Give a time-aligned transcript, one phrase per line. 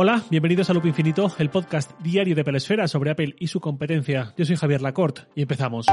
[0.00, 4.32] Hola, bienvenidos a Loop Infinito, el podcast diario de Pelesfera sobre Apple y su competencia.
[4.36, 5.86] Yo soy Javier Lacorte y empezamos.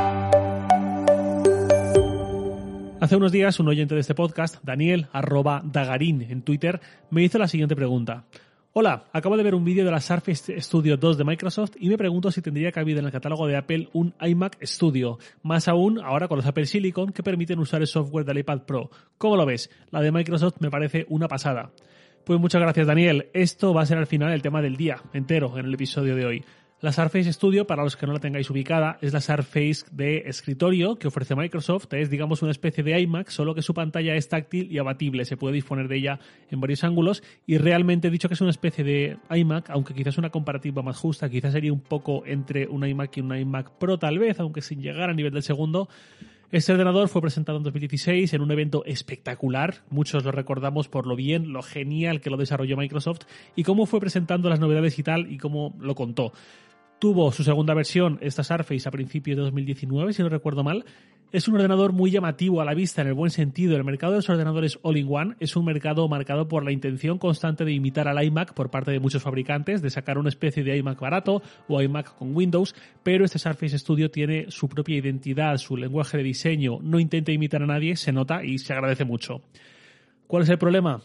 [3.00, 7.40] Hace unos días un oyente de este podcast, Daniel, arroba Dagarín en Twitter, me hizo
[7.40, 8.26] la siguiente pregunta.
[8.74, 11.98] Hola, acabo de ver un vídeo de la Surface Studio 2 de Microsoft y me
[11.98, 16.28] pregunto si tendría cabida en el catálogo de Apple un iMac Studio, más aún ahora
[16.28, 18.92] con los Apple Silicon que permiten usar el software del iPad Pro.
[19.18, 19.72] ¿Cómo lo ves?
[19.90, 21.72] La de Microsoft me parece una pasada.
[22.26, 23.28] Pues muchas gracias Daniel.
[23.34, 26.26] Esto va a ser al final el tema del día entero en el episodio de
[26.26, 26.46] hoy.
[26.82, 30.96] La Surface Studio, para los que no la tengáis ubicada, es la Surface de escritorio
[30.96, 31.94] que ofrece Microsoft.
[31.94, 35.24] Es, digamos, una especie de iMac, solo que su pantalla es táctil y abatible.
[35.26, 36.20] Se puede disponer de ella
[36.50, 37.22] en varios ángulos.
[37.46, 41.30] Y realmente dicho que es una especie de iMac, aunque quizás una comparativa más justa,
[41.30, 44.82] quizás sería un poco entre un iMac y un iMac Pro, tal vez, aunque sin
[44.82, 45.90] llegar a nivel del segundo.
[46.52, 49.84] Este ordenador fue presentado en 2016 en un evento espectacular.
[49.90, 53.22] Muchos lo recordamos por lo bien, lo genial que lo desarrolló Microsoft
[53.56, 56.34] y cómo fue presentando las novedades y tal y cómo lo contó.
[57.00, 60.86] Tuvo su segunda versión, esta Surface, a principios de 2019, si no recuerdo mal.
[61.36, 63.76] Es un ordenador muy llamativo a la vista en el buen sentido.
[63.76, 67.74] El mercado de los ordenadores all-in-one es un mercado marcado por la intención constante de
[67.74, 71.42] imitar al iMac por parte de muchos fabricantes, de sacar una especie de iMac barato
[71.68, 76.24] o iMac con Windows, pero este Surface Studio tiene su propia identidad, su lenguaje de
[76.24, 79.42] diseño, no intenta imitar a nadie, se nota y se agradece mucho.
[80.28, 81.02] ¿Cuál es el problema?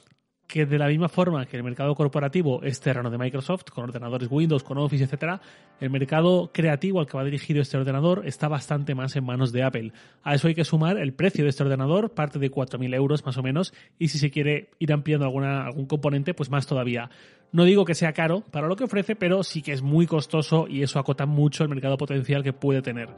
[0.50, 4.28] Que de la misma forma que el mercado corporativo es terreno de Microsoft, con ordenadores
[4.30, 5.40] Windows, con Office, etcétera,
[5.80, 9.62] el mercado creativo al que va dirigido este ordenador está bastante más en manos de
[9.62, 9.92] Apple.
[10.24, 13.38] A eso hay que sumar el precio de este ordenador, parte de 4.000 euros más
[13.38, 17.08] o menos, y si se quiere ir ampliando alguna, algún componente, pues más todavía.
[17.52, 20.66] No digo que sea caro para lo que ofrece, pero sí que es muy costoso
[20.68, 23.08] y eso acota mucho el mercado potencial que puede tener.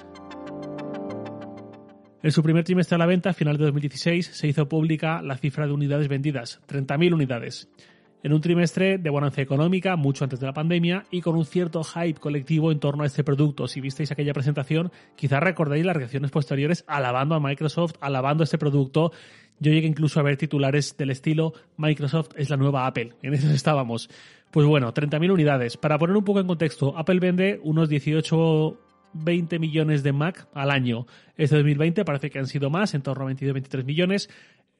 [2.22, 5.36] En su primer trimestre a la venta, a final de 2016, se hizo pública la
[5.36, 7.68] cifra de unidades vendidas, 30.000 unidades.
[8.22, 11.82] En un trimestre de bonanza económica, mucho antes de la pandemia, y con un cierto
[11.82, 13.66] hype colectivo en torno a este producto.
[13.66, 19.10] Si visteis aquella presentación, quizás recordáis las reacciones posteriores alabando a Microsoft, alabando este producto.
[19.58, 23.14] Yo llegué incluso a ver titulares del estilo Microsoft es la nueva Apple.
[23.22, 24.08] En eso estábamos.
[24.52, 25.76] Pues bueno, 30.000 unidades.
[25.76, 28.78] Para poner un poco en contexto, Apple vende unos 18
[29.14, 31.06] 20 millones de Mac al año.
[31.36, 34.28] Este 2020 parece que han sido más, en torno a 22-23 millones.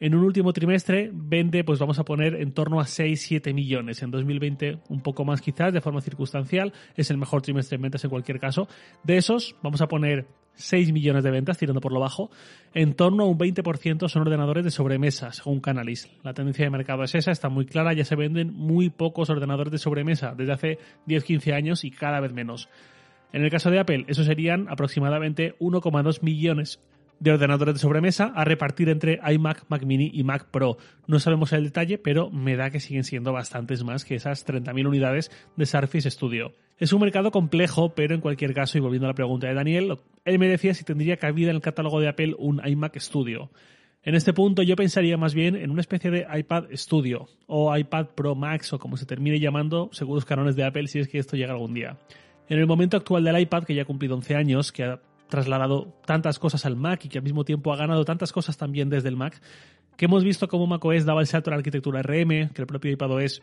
[0.01, 4.03] En un último trimestre vende, pues vamos a poner en torno a 6-7 millones.
[4.03, 6.73] En 2020 un poco más quizás, de forma circunstancial.
[6.97, 8.67] Es el mejor trimestre en ventas en cualquier caso.
[9.05, 12.31] De esos vamos a poner 6 millones de ventas, tirando por lo bajo.
[12.75, 16.11] En torno a un 20% son ordenadores de sobremesa, según Canalis.
[16.25, 17.93] La tendencia de mercado es esa, está muy clara.
[17.93, 22.33] Ya se venden muy pocos ordenadores de sobremesa desde hace 10-15 años y cada vez
[22.33, 22.69] menos.
[23.33, 26.81] En el caso de Apple, eso serían aproximadamente 1,2 millones
[27.23, 30.77] de ordenadores de sobremesa a repartir entre iMac, Mac Mini y Mac Pro.
[31.07, 34.89] No sabemos el detalle, pero me da que siguen siendo bastantes más que esas 30.000
[34.89, 36.53] unidades de Surface Studio.
[36.79, 39.99] Es un mercado complejo, pero en cualquier caso, y volviendo a la pregunta de Daniel,
[40.25, 43.51] él me decía si tendría cabida en el catálogo de Apple un iMac Studio.
[44.03, 48.07] En este punto yo pensaría más bien en una especie de iPad Studio o iPad
[48.17, 51.19] Pro Max o como se termine llamando según los canones de Apple si es que
[51.19, 51.99] esto llega algún día.
[52.53, 55.97] En el momento actual del iPad, que ya ha cumplido 11 años, que ha trasladado
[56.05, 59.09] tantas cosas al Mac y que al mismo tiempo ha ganado tantas cosas también desde
[59.09, 59.41] el Mac,
[59.97, 62.91] que hemos visto cómo macOS daba el salto a la arquitectura RM, que el propio
[62.91, 63.43] iPadOS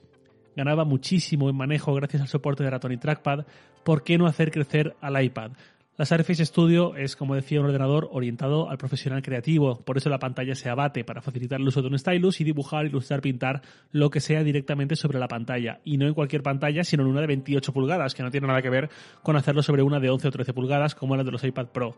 [0.55, 3.47] ganaba muchísimo en manejo gracias al soporte de ratón y trackpad,
[3.83, 5.53] ¿por qué no hacer crecer al iPad?
[5.99, 10.17] La Surface Studio es, como decía, un ordenador orientado al profesional creativo, por eso la
[10.17, 13.61] pantalla se abate para facilitar el uso de un stylus y dibujar, ilustrar, pintar
[13.91, 15.81] lo que sea directamente sobre la pantalla.
[15.83, 18.61] Y no en cualquier pantalla, sino en una de 28 pulgadas, que no tiene nada
[18.61, 18.89] que ver
[19.23, 21.97] con hacerlo sobre una de 11 o 13 pulgadas como la de los iPad Pro.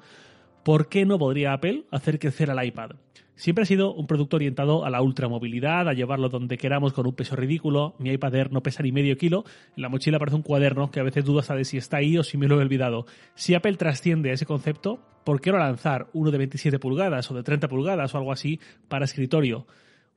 [0.64, 2.94] ¿Por qué no podría Apple hacer crecer al iPad?
[3.36, 7.14] Siempre ha sido un producto orientado a la ultramovilidad, a llevarlo donde queramos con un
[7.14, 7.96] peso ridículo.
[7.98, 9.46] Mi iPad no pesa ni medio kilo.
[9.76, 12.24] En la mochila parece un cuaderno que a veces dudas de si está ahí o
[12.24, 13.06] si me lo he olvidado.
[13.34, 17.44] Si Apple trasciende ese concepto, ¿por qué no lanzar uno de 27 pulgadas o de
[17.44, 19.66] 30 pulgadas o algo así para escritorio?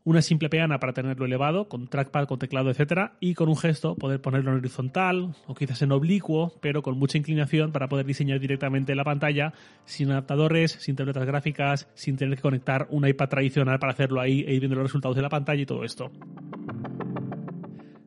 [0.05, 3.97] Una simple peana para tenerlo elevado, con trackpad, con teclado, etcétera, y con un gesto
[3.97, 8.39] poder ponerlo en horizontal o quizás en oblicuo, pero con mucha inclinación para poder diseñar
[8.39, 13.79] directamente la pantalla sin adaptadores, sin tabletas gráficas, sin tener que conectar un iPad tradicional
[13.79, 16.11] para hacerlo ahí e ir viendo los resultados de la pantalla y todo esto.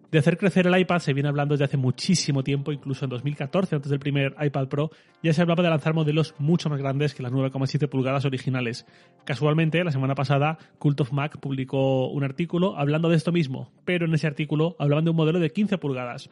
[0.10, 3.76] De hacer crecer el iPad se viene hablando desde hace muchísimo tiempo, incluso en 2014,
[3.76, 4.90] antes del primer iPad Pro,
[5.22, 8.86] ya se hablaba de lanzar modelos mucho más grandes que las 9,7 pulgadas originales.
[9.26, 14.06] Casualmente, la semana pasada, Cult of Mac publicó un artículo hablando de esto mismo, pero
[14.06, 16.30] en ese artículo hablaban de un modelo de 15 pulgadas.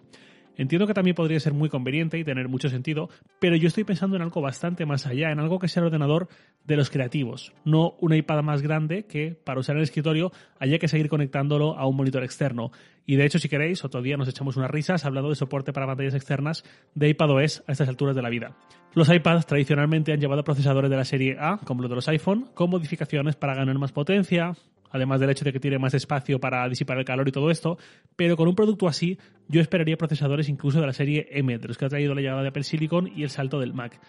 [0.58, 4.16] Entiendo que también podría ser muy conveniente y tener mucho sentido, pero yo estoy pensando
[4.16, 6.30] en algo bastante más allá, en algo que sea el ordenador
[6.66, 10.80] de los creativos, no una iPad más grande que para usar en el escritorio haya
[10.80, 12.72] que seguir conectándolo a un monitor externo.
[13.06, 15.86] Y de hecho, si queréis, otro día nos echamos unas risas hablando de soporte para
[15.86, 16.64] pantallas externas
[16.96, 18.58] de iPadOS a estas alturas de la vida.
[18.94, 22.50] Los iPads tradicionalmente han llevado procesadores de la serie A, como los de los iPhone,
[22.54, 24.54] con modificaciones para ganar más potencia,
[24.90, 27.78] además del hecho de que tiene más espacio para disipar el calor y todo esto,
[28.16, 31.78] pero con un producto así yo esperaría procesadores incluso de la serie M, de los
[31.78, 34.00] que ha traído la llegada de Apple Silicon y el salto del Mac.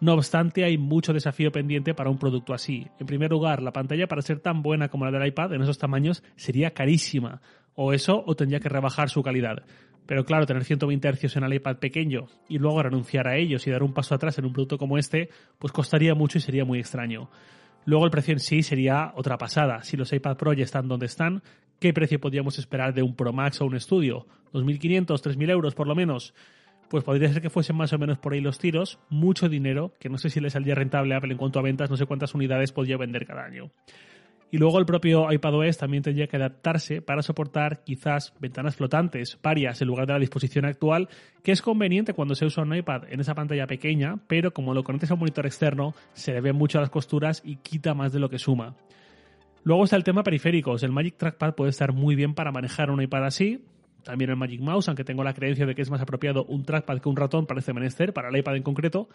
[0.00, 2.86] No obstante, hay mucho desafío pendiente para un producto así.
[3.00, 5.78] En primer lugar, la pantalla para ser tan buena como la del iPad en esos
[5.78, 7.40] tamaños sería carísima.
[7.74, 9.64] O eso, o tendría que rebajar su calidad.
[10.06, 13.70] Pero claro, tener 120 Hz en el iPad pequeño y luego renunciar a ellos y
[13.70, 15.28] dar un paso atrás en un producto como este,
[15.58, 17.28] pues costaría mucho y sería muy extraño.
[17.84, 19.82] Luego el precio en sí sería otra pasada.
[19.82, 21.42] Si los iPad Pro ya están donde están,
[21.80, 24.26] ¿qué precio podríamos esperar de un Pro Max o un Studio?
[24.52, 26.34] ¿2.500, 3.000 euros por lo menos?
[26.88, 30.08] Pues podría ser que fuesen más o menos por ahí los tiros, mucho dinero, que
[30.08, 32.34] no sé si le saldría rentable a Apple en cuanto a ventas, no sé cuántas
[32.34, 33.70] unidades podría vender cada año.
[34.50, 39.82] Y luego el propio iPadOS también tendría que adaptarse para soportar quizás ventanas flotantes, varias
[39.82, 41.10] en lugar de la disposición actual,
[41.42, 44.84] que es conveniente cuando se usa un iPad en esa pantalla pequeña, pero como lo
[44.84, 48.20] conectas a un monitor externo, se le ven mucho las costuras y quita más de
[48.20, 48.74] lo que suma.
[49.64, 50.82] Luego está el tema periféricos.
[50.82, 53.62] El Magic Trackpad puede estar muy bien para manejar un iPad así.
[54.08, 56.98] También el Magic Mouse, aunque tengo la creencia de que es más apropiado un trackpad
[56.98, 59.06] que un ratón, parece menester para el iPad en concreto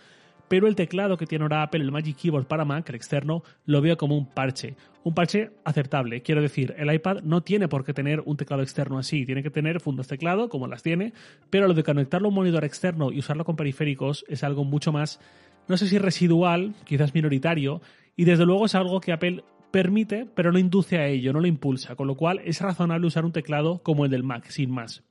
[0.48, 3.82] pero el teclado que tiene ahora Apple, el Magic Keyboard para Mac, el externo, lo
[3.82, 4.76] veo como un parche.
[5.04, 9.00] Un parche aceptable, quiero decir, el iPad no tiene por qué tener un teclado externo
[9.00, 11.14] así, tiene que tener fundas teclado, como las tiene,
[11.50, 14.92] pero lo de conectarlo a un monitor externo y usarlo con periféricos es algo mucho
[14.92, 15.20] más,
[15.68, 17.82] no sé si residual, quizás minoritario,
[18.16, 21.48] y desde luego es algo que Apple permite, pero no induce a ello, no lo
[21.48, 25.02] impulsa, con lo cual es razonable usar un teclado como el del Mac, sin más.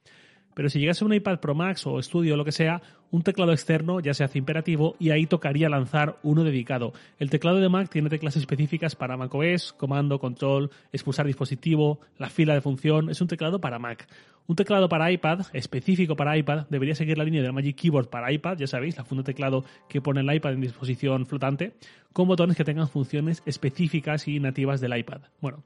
[0.54, 3.52] Pero si llegase un iPad Pro Max o Studio o lo que sea, un teclado
[3.52, 6.93] externo ya se hace imperativo y ahí tocaría lanzar uno dedicado.
[7.19, 12.54] El teclado de Mac tiene teclas específicas para macOS, comando, control, expulsar dispositivo, la fila
[12.54, 14.08] de función, es un teclado para Mac.
[14.46, 18.32] Un teclado para iPad, específico para iPad, debería seguir la línea del Magic Keyboard para
[18.32, 21.75] iPad, ya sabéis, la funda teclado que pone el iPad en disposición flotante,
[22.12, 25.20] con botones que tengan funciones específicas y nativas del iPad.
[25.40, 25.62] Bueno,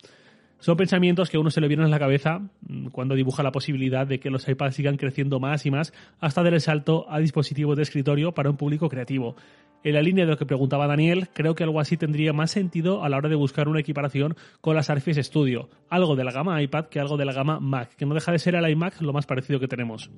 [0.58, 3.52] son pensamientos que a uno se le vienen en la cabeza mm, cuando dibuja la
[3.52, 7.18] posibilidad de que los iPads sigan creciendo más y más hasta dar el salto a
[7.18, 9.36] dispositivos de escritorio para un público creativo.
[9.84, 13.04] En la línea de lo que preguntaba Daniel, creo que algo así tendría más sentido
[13.04, 16.60] a la hora de buscar una equiparación con la Surface Studio, algo de la gama
[16.60, 19.12] iPad que algo de la gama Mac, que no deja de ser el iMac lo
[19.12, 20.10] más parecido que tenemos.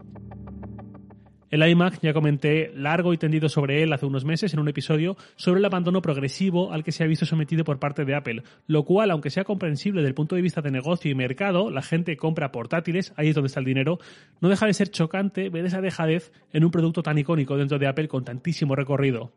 [1.50, 5.16] El iMac ya comenté largo y tendido sobre él hace unos meses en un episodio
[5.36, 8.84] sobre el abandono progresivo al que se ha visto sometido por parte de Apple, lo
[8.84, 12.16] cual, aunque sea comprensible desde el punto de vista de negocio y mercado, la gente
[12.18, 13.98] compra portátiles, ahí es donde está el dinero,
[14.40, 17.86] no deja de ser chocante ver esa dejadez en un producto tan icónico dentro de
[17.86, 19.32] Apple con tantísimo recorrido.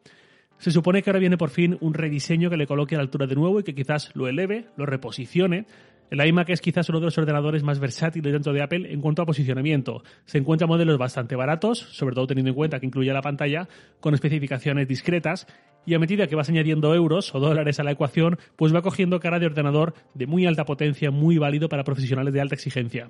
[0.62, 3.26] Se supone que ahora viene por fin un rediseño que le coloque a la altura
[3.26, 5.66] de nuevo y que quizás lo eleve, lo reposicione,
[6.12, 9.22] el iMac es quizás uno de los ordenadores más versátiles dentro de Apple en cuanto
[9.22, 10.04] a posicionamiento.
[10.26, 13.70] Se encuentran modelos bastante baratos, sobre todo teniendo en cuenta que incluye la pantalla,
[14.02, 15.48] con especificaciones discretas,
[15.86, 19.22] y a medida que vas añadiendo euros o dólares a la ecuación, pues va cogiendo
[19.22, 23.10] cara de ordenador de muy alta potencia, muy válido para profesionales de alta exigencia.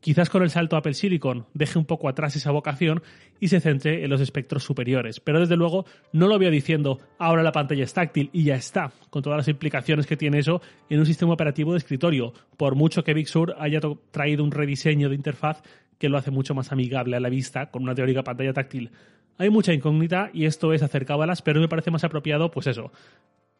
[0.00, 3.02] Quizás con el salto a Apple Silicon deje un poco atrás esa vocación
[3.38, 5.20] y se centre en los espectros superiores.
[5.20, 8.92] Pero desde luego no lo veo diciendo ahora la pantalla es táctil y ya está,
[9.10, 13.04] con todas las implicaciones que tiene eso en un sistema operativo de escritorio, por mucho
[13.04, 13.80] que Big Sur haya
[14.10, 15.62] traído un rediseño de interfaz
[15.98, 18.90] que lo hace mucho más amigable a la vista con una teórica pantalla táctil.
[19.38, 22.90] Hay mucha incógnita y esto es acercábalas, pero me parece más apropiado, pues eso,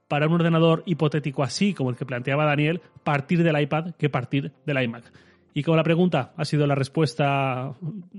[0.09, 4.53] para un ordenador hipotético así como el que planteaba Daniel, partir del iPad que partir
[4.67, 5.05] del iMac.
[5.55, 7.69] Y como la pregunta ha sido la respuesta,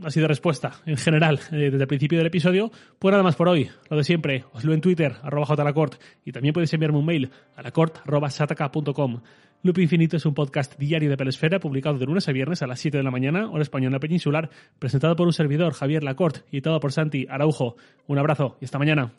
[0.03, 3.49] ha sido respuesta en general eh, desde el principio del episodio, pues nada más por
[3.49, 3.69] hoy.
[3.89, 7.31] Lo de siempre, os lo en Twitter, arroba jlacort, y también podéis enviarme un mail
[7.55, 9.21] a lacort.sataka.com.
[9.63, 12.81] Loop Infinito es un podcast diario de Pelesfera publicado de lunes a viernes a las
[12.81, 16.79] 7 de la mañana, hora española peninsular, presentado por un servidor, Javier Lacort, y todo
[16.79, 17.77] por Santi Araujo.
[18.05, 19.13] Un abrazo y hasta mañana.